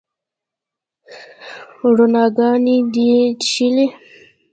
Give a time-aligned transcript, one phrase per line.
[1.95, 3.09] روڼاګاني دي
[3.45, 3.85] چیښلې